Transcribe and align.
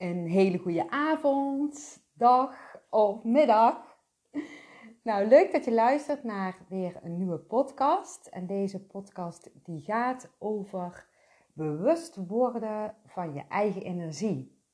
een 0.00 0.26
hele 0.26 0.58
goede 0.58 0.90
avond, 0.90 2.02
dag 2.12 2.76
of 2.90 3.24
middag. 3.24 3.98
Nou, 5.02 5.26
leuk 5.26 5.52
dat 5.52 5.64
je 5.64 5.72
luistert 5.72 6.24
naar 6.24 6.58
weer 6.68 6.98
een 7.02 7.16
nieuwe 7.16 7.38
podcast. 7.38 8.26
En 8.26 8.46
deze 8.46 8.86
podcast 8.86 9.50
die 9.64 9.80
gaat 9.80 10.34
over 10.38 11.08
bewust 11.52 12.16
worden 12.16 12.96
van 13.06 13.34
je 13.34 13.44
eigen 13.48 13.82
energie. 13.82 14.64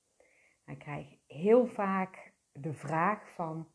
Ik 0.67 0.79
krijg 0.79 1.19
heel 1.27 1.67
vaak 1.67 2.33
de 2.53 2.73
vraag 2.73 3.35
van, 3.35 3.69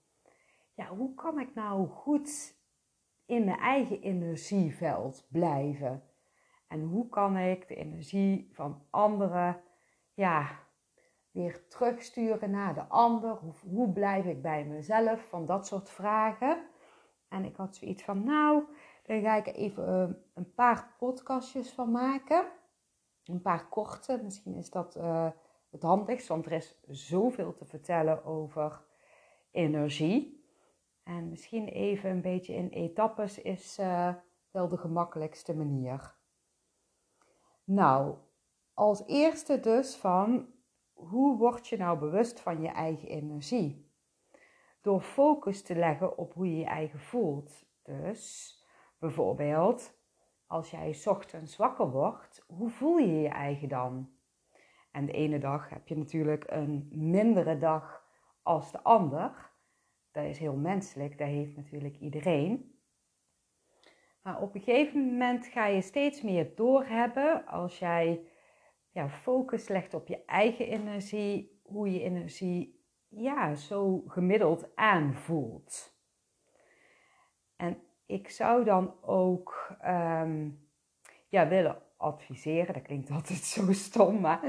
ja, 0.76 0.88
hoe 0.88 1.14
kan 1.14 1.40
ik 1.40 1.54
nou 1.54 1.88
goed 1.88 2.56
in 3.26 3.46
mijn 3.46 3.60
eigen 3.60 4.02
energieveld 4.02 5.28
blijven? 5.30 6.04
En 6.68 6.82
hoe 6.82 7.10
kan 7.10 7.38
ik 7.38 7.68
de 7.68 7.76
energie 7.76 8.50
van 8.54 8.88
anderen, 8.90 9.62
ja, 10.14 10.70
weer 11.32 11.68
terugsturen 11.68 12.52
naar 12.52 12.74
de 12.74 12.88
ander? 12.88 13.32
Hoe, 13.32 13.54
hoe 13.70 13.92
blijf 13.92 14.26
ik 14.26 14.42
bij 14.42 14.66
mezelf? 14.66 15.28
Van 15.30 15.46
dat 15.46 15.68
soort 15.68 15.90
vragen. 15.90 16.70
En 17.30 17.46
ik 17.46 17.56
had 17.56 17.76
zoiets 17.76 18.04
van, 18.04 18.24
nou, 18.24 18.64
daar 19.04 19.22
ga 19.22 19.36
ik 19.36 19.48
even 19.48 20.10
uh, 20.10 20.16
een 20.34 20.54
paar 20.54 20.96
podcastjes 20.98 21.72
van 21.72 21.92
maken. 21.92 22.46
Een 23.24 23.42
paar 23.42 23.70
korte, 23.70 24.20
misschien 24.24 24.56
is 24.56 24.70
dat 24.70 24.96
uh, 24.96 25.30
het 25.72 25.82
handigst, 25.82 26.28
want 26.28 26.46
er 26.46 26.52
is 26.52 26.80
zoveel 26.88 27.54
te 27.54 27.66
vertellen 27.66 28.26
over 28.26 28.86
energie. 29.52 30.46
En 31.04 31.30
misschien 31.30 31.68
even 31.68 32.10
een 32.10 32.22
beetje 32.22 32.54
in 32.54 32.70
etappes 32.70 33.42
is 33.42 33.80
uh, 33.80 34.16
wel 34.52 34.68
de 34.68 34.78
gemakkelijkste 34.78 35.56
manier. 35.56 36.16
Nou, 37.64 38.16
als 38.74 39.06
eerste 39.08 39.60
dus 39.60 39.96
van 39.96 40.51
hoe 41.10 41.38
word 41.38 41.68
je 41.68 41.78
nou 41.78 42.00
bewust 42.00 42.40
van 42.40 42.62
je 42.62 42.68
eigen 42.70 43.08
energie? 43.08 43.92
Door 44.82 45.02
focus 45.02 45.64
te 45.64 45.76
leggen 45.76 46.18
op 46.18 46.34
hoe 46.34 46.50
je 46.50 46.58
je 46.58 46.66
eigen 46.66 47.00
voelt. 47.00 47.66
Dus 47.84 48.56
bijvoorbeeld, 49.00 50.00
als 50.48 50.72
jij 50.72 50.98
ochtends 51.06 51.58
wakker 51.58 51.92
wordt, 51.92 52.44
hoe 52.48 52.70
voel 52.70 52.98
je 52.98 53.22
je 53.22 53.30
eigen 53.30 53.70
dan? 53.70 54.10
En 54.92 55.06
de 55.06 55.12
ene 55.12 55.40
dag 55.40 55.70
heb 55.70 55.88
je 55.88 55.98
natuurlijk 55.98 56.44
een 56.48 56.88
mindere 56.92 57.58
dag 57.58 58.06
als 58.44 58.72
de 58.72 58.84
ander. 58.84 59.52
Dat 60.12 60.24
is 60.24 60.38
heel 60.38 60.56
menselijk, 60.56 61.18
dat 61.18 61.28
heeft 61.28 61.56
natuurlijk 61.56 61.98
iedereen. 61.98 62.80
Maar 64.22 64.42
op 64.42 64.56
een 64.56 64.62
gegeven 64.62 65.06
moment 65.06 65.46
ga 65.46 65.66
je 65.66 65.82
steeds 65.82 66.22
meer 66.22 66.56
doorhebben 66.56 67.46
als 67.46 67.80
jij 67.80 68.26
ja, 68.92 69.10
focus 69.10 69.68
legt 69.68 69.94
op 69.94 70.08
je 70.08 70.26
eigen 70.26 70.68
energie, 70.68 71.60
hoe 71.64 71.92
je 71.92 72.02
energie 72.02 72.80
ja, 73.08 73.56
zo 73.56 74.04
gemiddeld 74.08 74.76
aanvoelt. 74.76 76.00
En 77.56 77.78
ik 78.06 78.30
zou 78.30 78.64
dan 78.64 78.94
ook 79.02 79.76
um, 79.86 80.68
ja, 81.28 81.48
willen 81.48 81.82
adviseren, 81.98 82.74
dat 82.74 82.84
klinkt 82.84 83.12
altijd 83.18 83.40
zo 83.40 83.72
stom, 83.72 84.20
maar 84.20 84.44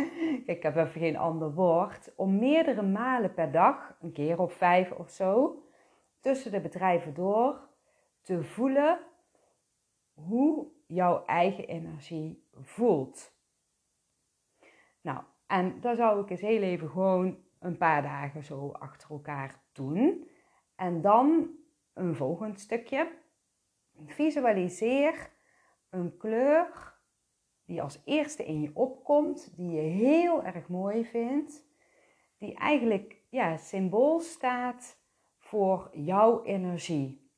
ik 0.46 0.62
heb 0.62 0.76
even 0.76 1.00
geen 1.00 1.16
ander 1.16 1.54
woord, 1.54 2.12
om 2.16 2.38
meerdere 2.38 2.82
malen 2.82 3.34
per 3.34 3.52
dag, 3.52 3.96
een 4.00 4.12
keer 4.12 4.40
of 4.40 4.52
vijf 4.52 4.90
of 4.90 5.10
zo, 5.10 5.62
tussen 6.20 6.50
de 6.50 6.60
bedrijven 6.60 7.14
door 7.14 7.68
te 8.20 8.44
voelen 8.44 8.98
hoe 10.14 10.66
jouw 10.86 11.24
eigen 11.24 11.66
energie 11.66 12.48
voelt. 12.60 13.40
Nou, 15.02 15.22
en 15.46 15.80
dat 15.80 15.96
zou 15.96 16.22
ik 16.22 16.30
eens 16.30 16.40
heel 16.40 16.62
even 16.62 16.88
gewoon 16.90 17.38
een 17.58 17.76
paar 17.76 18.02
dagen 18.02 18.44
zo 18.44 18.70
achter 18.70 19.10
elkaar 19.10 19.62
doen. 19.72 20.28
En 20.76 21.00
dan 21.00 21.50
een 21.94 22.14
volgend 22.14 22.60
stukje. 22.60 23.12
Visualiseer 24.06 25.30
een 25.90 26.16
kleur 26.16 26.92
die 27.64 27.82
als 27.82 28.02
eerste 28.04 28.44
in 28.44 28.60
je 28.60 28.70
opkomt, 28.74 29.56
die 29.56 29.70
je 29.70 29.80
heel 29.80 30.44
erg 30.44 30.68
mooi 30.68 31.04
vindt, 31.04 31.66
die 32.38 32.54
eigenlijk 32.54 33.16
ja, 33.28 33.56
symbool 33.56 34.20
staat 34.20 35.00
voor 35.38 35.90
jouw 35.92 36.42
energie. 36.42 37.30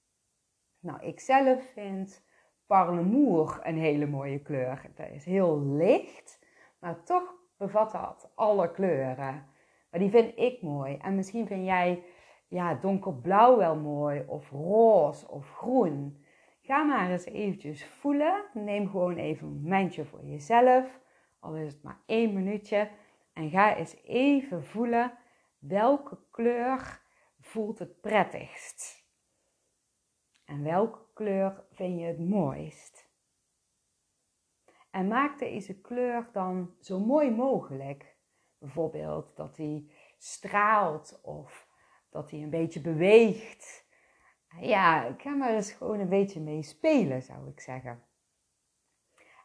Nou, 0.79 1.03
ik 1.03 1.21
zelf 1.21 1.73
vind 1.73 2.25
parlemoer 2.67 3.61
een 3.63 3.79
hele 3.79 4.07
mooie 4.07 4.43
kleur. 4.43 4.91
Dat 4.95 5.09
is 5.11 5.25
heel 5.25 5.61
licht, 5.61 6.47
maar 6.79 7.05
toch 7.05 7.44
bevat 7.57 7.93
dat 7.93 8.33
alle 8.35 8.71
kleuren. 8.71 9.47
Maar 9.91 10.01
die 10.01 10.11
vind 10.11 10.39
ik 10.39 10.63
mooi. 10.63 10.97
En 10.97 11.15
misschien 11.15 11.47
vind 11.47 11.65
jij 11.65 12.03
ja, 12.49 12.75
donkerblauw 12.75 13.57
wel 13.57 13.77
mooi, 13.77 14.25
of 14.27 14.51
roze, 14.51 15.29
of 15.29 15.51
groen. 15.51 16.25
Ga 16.61 16.83
maar 16.83 17.11
eens 17.11 17.25
eventjes 17.25 17.87
voelen. 17.87 18.45
Neem 18.53 18.89
gewoon 18.89 19.17
even 19.17 19.47
een 19.47 19.61
momentje 19.61 20.05
voor 20.05 20.25
jezelf. 20.25 21.01
Al 21.41 21.55
is 21.55 21.73
het 21.73 21.83
maar 21.83 22.01
één 22.07 22.33
minuutje. 22.33 22.91
En 23.33 23.51
ga 23.51 23.77
eens 23.77 23.97
even 24.05 24.65
voelen 24.65 25.13
welke 25.59 26.19
kleur 26.31 27.01
voelt 27.41 27.79
het 27.79 28.01
prettigst. 28.01 29.05
En 30.45 30.63
welke 30.63 30.99
kleur 31.15 31.65
vind 31.73 32.01
je 32.01 32.07
het 32.07 32.19
mooist? 32.19 33.04
En 34.95 35.09
maak 35.09 35.39
deze 35.39 35.81
kleur 35.81 36.29
dan 36.33 36.75
zo 36.81 36.99
mooi 36.99 37.31
mogelijk. 37.31 38.17
Bijvoorbeeld 38.59 39.37
dat 39.37 39.57
hij 39.57 39.91
straalt 40.19 41.21
of 41.23 41.69
dat 42.11 42.31
hij 42.31 42.43
een 42.43 42.51
beetje 42.51 42.81
beweegt. 42.81 43.87
Ja, 44.61 45.05
ik 45.05 45.23
ga 45.23 45.31
maar 45.31 45.55
eens 45.55 45.73
gewoon 45.73 46.01
een 46.01 46.09
beetje 46.09 46.41
mee 46.41 46.63
spelen, 46.63 47.23
zou 47.23 47.49
ik 47.49 47.61
zeggen. 47.61 48.05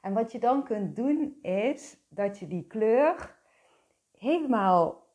En 0.02 0.14
wat 0.14 0.32
je 0.32 0.40
dan 0.40 0.64
kunt 0.64 0.96
doen 0.96 1.40
is 1.42 1.98
dat 2.10 2.40
je 2.40 2.48
die 2.48 2.68
kleur 2.68 3.40
helemaal 4.18 5.08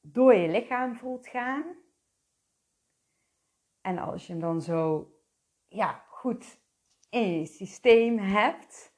door 0.00 0.34
je 0.34 0.48
lichaam 0.48 0.96
voelt 0.96 1.26
gaan. 1.26 1.64
En 3.80 3.98
als 3.98 4.26
je 4.26 4.32
hem 4.32 4.42
dan 4.42 4.62
zo 4.62 5.12
ja, 5.68 6.04
goed 6.08 6.60
in 7.10 7.38
je 7.38 7.46
systeem 7.46 8.18
hebt, 8.18 8.91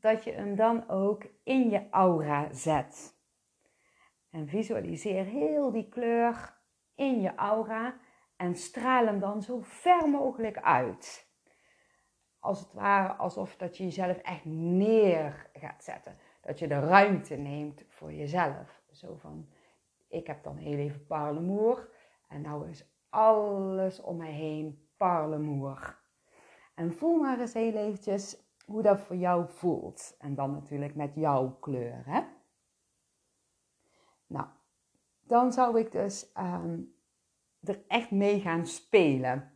dat 0.00 0.24
je 0.24 0.32
hem 0.32 0.56
dan 0.56 0.88
ook 0.88 1.26
in 1.44 1.70
je 1.70 1.90
aura 1.90 2.52
zet. 2.52 3.18
En 4.30 4.48
visualiseer 4.48 5.24
heel 5.24 5.70
die 5.70 5.88
kleur 5.88 6.58
in 6.94 7.20
je 7.20 7.34
aura 7.34 8.00
en 8.36 8.54
straal 8.54 9.06
hem 9.06 9.20
dan 9.20 9.42
zo 9.42 9.60
ver 9.62 10.08
mogelijk 10.08 10.58
uit. 10.58 11.28
Als 12.38 12.60
het 12.60 12.72
ware 12.72 13.12
alsof 13.12 13.56
dat 13.56 13.76
je 13.76 13.84
jezelf 13.84 14.16
echt 14.16 14.44
neer 14.44 15.50
gaat 15.52 15.84
zetten. 15.84 16.16
Dat 16.40 16.58
je 16.58 16.68
de 16.68 16.78
ruimte 16.78 17.36
neemt 17.36 17.84
voor 17.88 18.12
jezelf. 18.12 18.82
Zo 18.90 19.16
van, 19.16 19.48
ik 20.08 20.26
heb 20.26 20.42
dan 20.42 20.56
heel 20.56 20.78
even 20.78 21.06
parlemoer 21.06 21.90
en 22.28 22.40
nou 22.40 22.68
is 22.68 22.90
alles 23.08 24.00
om 24.00 24.16
mij 24.16 24.32
heen 24.32 24.88
parlemoer. 24.96 25.98
En 26.74 26.92
voel 26.92 27.16
maar 27.16 27.40
eens 27.40 27.54
heel 27.54 27.74
eventjes 27.74 28.49
hoe 28.70 28.82
dat 28.82 29.00
voor 29.00 29.16
jou 29.16 29.46
voelt. 29.48 30.16
En 30.18 30.34
dan 30.34 30.50
natuurlijk 30.50 30.94
met 30.94 31.14
jouw 31.14 31.56
kleur. 31.60 32.02
Hè? 32.06 32.20
Nou, 34.26 34.46
dan 35.20 35.52
zou 35.52 35.78
ik 35.78 35.92
dus 35.92 36.32
ehm, 36.32 36.80
er 37.62 37.84
echt 37.88 38.10
mee 38.10 38.40
gaan 38.40 38.66
spelen. 38.66 39.52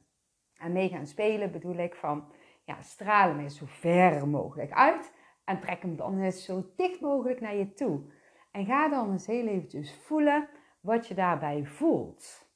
En 0.54 0.72
mee 0.72 0.88
gaan 0.88 1.06
spelen 1.06 1.53
bedoel 1.53 1.76
ik 1.76 1.94
van, 1.94 2.32
ja, 2.64 2.82
stralen 2.82 3.38
hem 3.38 3.48
zo 3.48 3.64
ver 3.69 4.28
mogelijk 4.28 4.72
uit. 4.72 5.12
En 5.44 5.60
trek 5.60 5.82
hem 5.82 5.97
dan 5.97 6.20
eens 6.20 6.44
zo 6.44 6.72
dicht 6.76 7.00
mogelijk 7.00 7.41
naar 7.41 7.56
je 7.56 7.72
toe. 7.72 8.12
En 8.50 8.64
ga 8.64 8.88
dan 8.88 9.10
eens 9.10 9.26
heel 9.26 9.47
eventjes 9.47 9.94
voelen 9.94 10.48
wat 10.80 11.06
je 11.06 11.15
daarbij 11.15 11.65
voelt. 11.65 12.48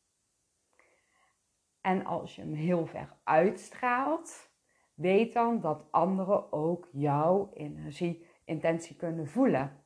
En 1.81 2.05
als 2.05 2.37
je 2.37 2.43
hem 2.43 2.53
heel 2.53 2.87
ver 2.87 3.17
uitstraalt, 3.25 4.51
Weet 4.99 5.33
dan 5.33 5.61
dat 5.61 5.85
anderen 5.91 6.53
ook 6.53 6.89
jouw 6.93 7.51
energie, 7.55 8.27
intentie 8.45 8.97
kunnen 8.97 9.29
voelen. 9.29 9.85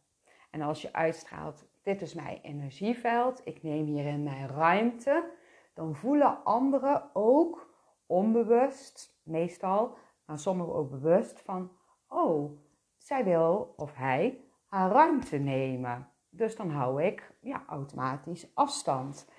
En 0.51 0.61
als 0.61 0.83
je 0.83 0.93
uitstraalt, 0.93 1.69
dit 1.83 2.03
is 2.03 2.15
mijn 2.15 2.39
energieveld, 2.43 3.41
ik 3.45 3.63
neem 3.63 3.87
hierin 3.87 4.23
mijn 4.23 4.49
ruimte, 4.49 5.31
dan 5.75 5.95
voelen 5.95 6.45
anderen 6.45 7.11
ook 7.13 7.75
onbewust, 8.07 9.21
meestal, 9.23 9.97
maar 10.25 10.39
sommigen 10.39 10.75
ook 10.75 10.91
bewust 10.91 11.41
van, 11.41 11.71
oh, 12.09 12.59
zij 12.97 13.25
wil 13.25 13.75
of 13.77 13.95
hij 13.95 14.45
haar 14.67 14.91
ruimte 14.91 15.39
nemen. 15.39 16.09
Dus 16.31 16.57
dan 16.57 16.71
hou 16.71 17.03
ik 17.03 17.37
ja, 17.41 17.65
automatisch 17.67 18.55
afstand. 18.55 19.31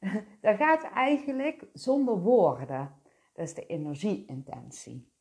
Dat 0.40 0.56
gaat 0.56 0.82
eigenlijk 0.82 1.66
zonder 1.72 2.18
woorden. 2.18 3.00
Dat 3.32 3.44
is 3.44 3.54
de 3.54 3.66
energieintentie. 3.66 5.11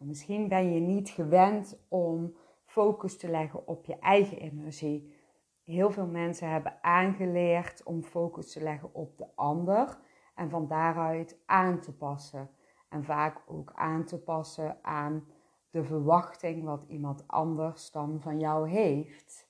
Misschien 0.00 0.48
ben 0.48 0.72
je 0.72 0.80
niet 0.80 1.08
gewend 1.08 1.78
om 1.88 2.36
focus 2.64 3.18
te 3.18 3.28
leggen 3.28 3.66
op 3.66 3.84
je 3.84 3.98
eigen 3.98 4.38
energie. 4.38 5.14
heel 5.62 5.90
veel 5.90 6.06
mensen 6.06 6.50
hebben 6.50 6.82
aangeleerd 6.82 7.82
om 7.82 8.02
focus 8.02 8.52
te 8.52 8.62
leggen 8.62 8.94
op 8.94 9.18
de 9.18 9.26
ander 9.34 9.98
en 10.34 10.50
van 10.50 10.66
daaruit 10.66 11.38
aan 11.46 11.80
te 11.80 11.96
passen. 11.96 12.50
En 12.88 13.04
vaak 13.04 13.42
ook 13.46 13.72
aan 13.74 14.04
te 14.04 14.18
passen 14.18 14.78
aan 14.84 15.26
de 15.70 15.84
verwachting 15.84 16.64
wat 16.64 16.84
iemand 16.88 17.28
anders 17.28 17.90
dan 17.90 18.20
van 18.20 18.38
jou 18.38 18.68
heeft. 18.68 19.48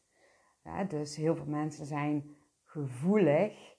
Dus 0.88 1.16
heel 1.16 1.36
veel 1.36 1.46
mensen 1.46 1.86
zijn 1.86 2.36
gevoelig 2.62 3.76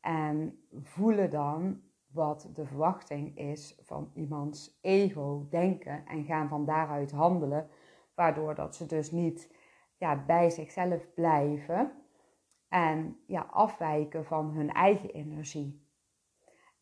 en 0.00 0.64
voelen 0.82 1.30
dan 1.30 1.82
wat 2.12 2.50
de 2.54 2.66
verwachting 2.66 3.36
is 3.38 3.78
van 3.82 4.10
iemands 4.14 4.78
ego, 4.80 5.46
denken 5.50 6.06
en 6.06 6.24
gaan 6.24 6.48
van 6.48 6.64
daaruit 6.64 7.10
handelen, 7.10 7.68
waardoor 8.14 8.54
dat 8.54 8.76
ze 8.76 8.86
dus 8.86 9.10
niet 9.10 9.54
ja, 9.96 10.24
bij 10.24 10.50
zichzelf 10.50 11.14
blijven 11.14 11.92
en 12.68 13.16
ja, 13.26 13.40
afwijken 13.50 14.24
van 14.24 14.50
hun 14.50 14.72
eigen 14.72 15.10
energie. 15.10 15.88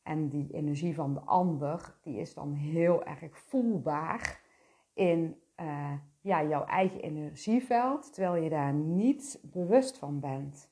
En 0.03 0.29
die 0.29 0.53
energie 0.53 0.95
van 0.95 1.15
de 1.15 1.21
ander, 1.21 1.99
die 2.03 2.19
is 2.19 2.35
dan 2.35 2.53
heel 2.53 3.05
erg 3.05 3.39
voelbaar 3.39 4.41
in 4.95 5.41
uh, 5.61 5.93
ja, 6.21 6.45
jouw 6.45 6.65
eigen 6.65 7.01
energieveld, 7.01 8.15
terwijl 8.15 8.43
je 8.43 8.51
daar 8.51 8.73
niet 8.73 9.41
bewust 9.43 9.99
van 9.99 10.21
bent. 10.21 10.71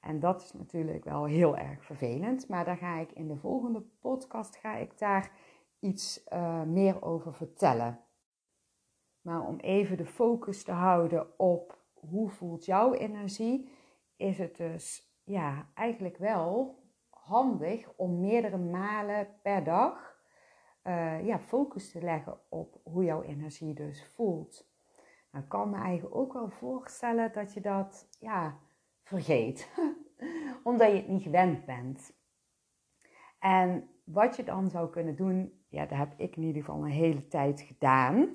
En 0.00 0.20
dat 0.20 0.42
is 0.42 0.52
natuurlijk 0.52 1.04
wel 1.04 1.24
heel 1.24 1.56
erg 1.56 1.84
vervelend, 1.84 2.48
maar 2.48 2.64
daar 2.64 2.76
ga 2.76 2.98
ik 2.98 3.12
in 3.12 3.28
de 3.28 3.36
volgende 3.36 3.80
podcast 3.80 4.56
ga 4.56 4.76
ik 4.76 4.98
daar 4.98 5.32
iets 5.80 6.24
uh, 6.32 6.62
meer 6.62 7.02
over 7.02 7.34
vertellen. 7.34 8.00
Maar 9.20 9.46
om 9.46 9.58
even 9.58 9.96
de 9.96 10.06
focus 10.06 10.64
te 10.64 10.72
houden 10.72 11.38
op 11.38 11.78
hoe 11.94 12.30
voelt 12.30 12.64
jouw 12.64 12.92
energie, 12.92 13.70
is 14.16 14.38
het 14.38 14.56
dus 14.56 15.14
ja, 15.24 15.68
eigenlijk 15.74 16.16
wel 16.16 16.78
handig 17.08 17.92
om 17.96 18.20
meerdere 18.20 18.58
malen 18.58 19.28
per 19.42 19.64
dag 19.64 20.18
uh, 20.84 21.26
ja, 21.26 21.38
focus 21.38 21.90
te 21.90 22.02
leggen 22.02 22.38
op 22.48 22.80
hoe 22.82 23.04
jouw 23.04 23.22
energie 23.22 23.74
dus 23.74 24.06
voelt. 24.14 24.68
Nou, 25.30 25.44
ik 25.44 25.50
kan 25.50 25.70
me 25.70 25.76
eigenlijk 25.76 26.16
ook 26.16 26.32
wel 26.32 26.50
voorstellen 26.50 27.32
dat 27.32 27.52
je 27.54 27.60
dat 27.60 28.08
ja, 28.18 28.58
vergeet, 29.10 29.70
omdat 30.62 30.90
je 30.90 30.96
het 30.96 31.08
niet 31.08 31.22
gewend 31.22 31.64
bent. 31.64 32.12
En 33.38 33.90
wat 34.04 34.36
je 34.36 34.44
dan 34.44 34.70
zou 34.70 34.90
kunnen 34.90 35.16
doen, 35.16 35.64
ja, 35.68 35.86
dat 35.86 35.98
heb 35.98 36.12
ik 36.16 36.36
in 36.36 36.42
ieder 36.42 36.62
geval 36.62 36.84
een 36.84 36.90
hele 36.90 37.28
tijd 37.28 37.60
gedaan. 37.60 38.28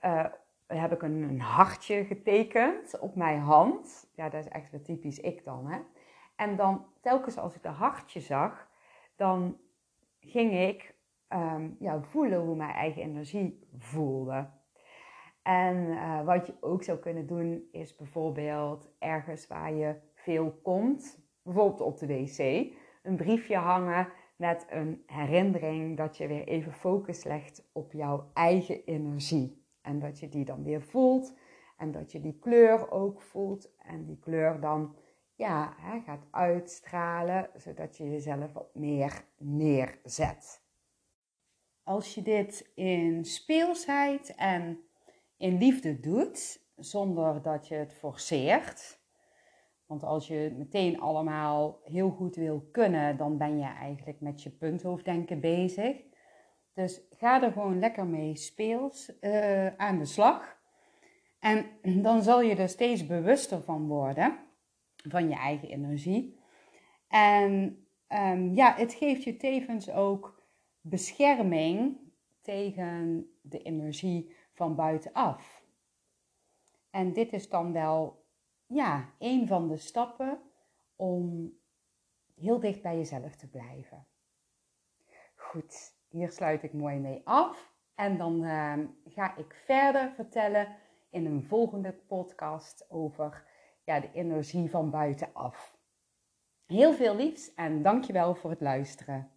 Uh, 0.00 0.26
heb 0.66 0.92
ik 0.92 1.02
een, 1.02 1.22
een, 1.22 1.40
hartje 1.40 2.04
getekend 2.04 2.98
op 2.98 3.14
mijn 3.16 3.40
hand. 3.40 4.10
Ja, 4.14 4.28
dat 4.28 4.44
is 4.44 4.50
echt 4.50 4.70
weer 4.70 4.82
typisch 4.82 5.18
ik 5.18 5.44
dan. 5.44 5.66
Hè? 5.66 5.78
En 6.36 6.56
dan 6.56 6.86
telkens 7.00 7.38
als 7.38 7.54
ik 7.54 7.62
de 7.62 7.68
hartje 7.68 8.20
zag, 8.20 8.68
dan 9.16 9.58
ging 10.20 10.52
ik 10.52 10.94
um, 11.28 11.76
ja, 11.78 12.02
voelen 12.02 12.40
hoe 12.40 12.56
mijn 12.56 12.74
eigen 12.74 13.02
energie 13.02 13.68
voelde. 13.78 14.50
En 15.42 15.76
uh, 15.76 16.24
wat 16.24 16.46
je 16.46 16.54
ook 16.60 16.82
zou 16.82 16.98
kunnen 16.98 17.26
doen, 17.26 17.68
is 17.72 17.96
bijvoorbeeld 17.96 18.90
ergens 18.98 19.46
waar 19.46 19.74
je 19.74 19.94
veel 20.14 20.52
komt, 20.62 21.18
bijvoorbeeld 21.42 21.80
op 21.80 21.98
de 21.98 22.06
wc, 22.06 22.38
een 23.02 23.16
briefje 23.16 23.56
hangen 23.56 24.08
met 24.36 24.66
een 24.70 25.02
herinnering 25.06 25.96
dat 25.96 26.16
je 26.16 26.26
weer 26.26 26.46
even 26.46 26.72
focus 26.72 27.24
legt 27.24 27.68
op 27.72 27.92
jouw 27.92 28.30
eigen 28.34 28.84
energie. 28.84 29.64
En 29.80 29.98
dat 29.98 30.20
je 30.20 30.28
die 30.28 30.44
dan 30.44 30.62
weer 30.62 30.82
voelt 30.82 31.34
en 31.76 31.92
dat 31.92 32.12
je 32.12 32.20
die 32.20 32.38
kleur 32.38 32.90
ook 32.90 33.20
voelt 33.20 33.76
en 33.78 34.04
die 34.04 34.18
kleur 34.18 34.60
dan 34.60 34.96
ja, 35.34 35.74
hè, 35.76 36.00
gaat 36.00 36.26
uitstralen, 36.30 37.50
zodat 37.56 37.96
je 37.96 38.10
jezelf 38.10 38.52
wat 38.52 38.74
meer 38.74 39.24
neerzet. 39.38 40.62
Als 41.82 42.14
je 42.14 42.22
dit 42.22 42.70
in 42.74 43.24
speelsheid 43.24 44.34
en 44.34 44.84
in 45.42 45.58
liefde 45.58 46.00
doet, 46.00 46.60
zonder 46.76 47.42
dat 47.42 47.68
je 47.68 47.74
het 47.74 47.94
forceert. 47.94 49.00
Want 49.86 50.02
als 50.02 50.26
je 50.26 50.54
meteen 50.56 51.00
allemaal 51.00 51.80
heel 51.84 52.10
goed 52.10 52.36
wil 52.36 52.68
kunnen, 52.72 53.16
dan 53.16 53.38
ben 53.38 53.58
je 53.58 53.64
eigenlijk 53.64 54.20
met 54.20 54.42
je 54.42 54.50
punthoofddenken 54.50 55.40
bezig. 55.40 55.96
Dus 56.74 57.00
ga 57.10 57.42
er 57.42 57.52
gewoon 57.52 57.78
lekker 57.78 58.06
mee 58.06 58.36
speels 58.36 59.12
uh, 59.20 59.66
aan 59.76 59.98
de 59.98 60.04
slag. 60.04 60.56
En 61.38 61.66
dan 62.06 62.22
zal 62.22 62.42
je 62.42 62.54
er 62.54 62.68
steeds 62.68 63.06
bewuster 63.06 63.62
van 63.62 63.86
worden, 63.86 64.38
van 65.08 65.28
je 65.28 65.34
eigen 65.34 65.68
energie. 65.68 66.38
En 67.08 67.84
um, 68.08 68.54
ja, 68.54 68.74
het 68.76 68.94
geeft 68.94 69.24
je 69.24 69.36
tevens 69.36 69.90
ook 69.90 70.42
bescherming 70.80 71.96
tegen 72.40 73.30
de 73.40 73.62
energie 73.62 74.40
van 74.52 74.74
buitenaf. 74.74 75.64
En 76.90 77.12
dit 77.12 77.32
is 77.32 77.48
dan 77.48 77.72
wel 77.72 78.26
ja, 78.66 79.12
een 79.18 79.46
van 79.46 79.68
de 79.68 79.76
stappen 79.76 80.42
om 80.96 81.52
heel 82.34 82.60
dicht 82.60 82.82
bij 82.82 82.96
jezelf 82.96 83.36
te 83.36 83.48
blijven. 83.48 84.06
Goed, 85.34 85.94
hier 86.08 86.30
sluit 86.30 86.62
ik 86.62 86.72
mooi 86.72 86.98
mee 86.98 87.20
af. 87.24 87.74
En 87.94 88.16
dan 88.16 88.44
uh, 88.44 88.78
ga 89.04 89.36
ik 89.36 89.54
verder 89.54 90.12
vertellen 90.12 90.76
in 91.10 91.26
een 91.26 91.44
volgende 91.44 91.92
podcast 91.92 92.86
over 92.90 93.44
ja, 93.84 94.00
de 94.00 94.12
energie 94.12 94.70
van 94.70 94.90
buitenaf. 94.90 95.76
Heel 96.66 96.92
veel 96.92 97.16
liefs 97.16 97.54
en 97.54 97.82
dankjewel 97.82 98.34
voor 98.34 98.50
het 98.50 98.60
luisteren. 98.60 99.31